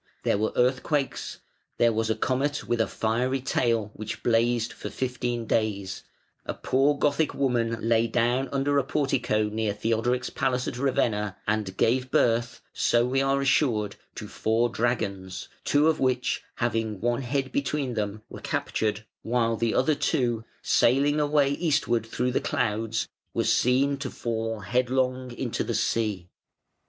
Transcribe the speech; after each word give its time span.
There 0.23 0.39
were 0.39 0.51
earthquakes; 0.55 1.41
there 1.77 1.93
was 1.93 2.09
a 2.09 2.15
comet 2.15 2.67
with 2.67 2.81
a 2.81 2.87
fiery 2.87 3.39
tail 3.39 3.91
which 3.93 4.23
blazed 4.23 4.73
for 4.73 4.89
fifteen 4.89 5.45
days; 5.45 6.01
a 6.43 6.55
poor 6.55 6.97
Gothic 6.97 7.35
woman 7.35 7.77
lay 7.87 8.07
down 8.07 8.49
under 8.51 8.79
a 8.79 8.83
portico 8.83 9.43
near 9.43 9.73
Theodoric's 9.73 10.31
palace 10.31 10.67
at 10.67 10.79
Ravenna 10.79 11.37
and 11.47 11.77
gave 11.77 12.09
birth 12.09 12.61
(so 12.73 13.05
we 13.05 13.21
are 13.21 13.41
assured) 13.41 13.95
to 14.15 14.27
four 14.27 14.69
dragons, 14.69 15.49
two 15.63 15.87
of 15.87 15.99
which, 15.99 16.41
having 16.55 16.99
one 16.99 17.21
head 17.21 17.51
between 17.51 17.93
them, 17.93 18.23
were 18.27 18.41
captured, 18.41 19.05
while 19.21 19.55
the 19.55 19.75
other 19.75 19.93
two, 19.93 20.43
sailing 20.63 21.19
away 21.19 21.51
eastward 21.51 22.07
through 22.07 22.31
the 22.31 22.41
clouds, 22.41 23.07
were 23.35 23.43
seen 23.43 23.97
to 23.97 24.09
fall 24.09 24.61
headlong 24.61 25.29
into 25.29 25.63
the 25.63 25.75
sea. 25.75 26.27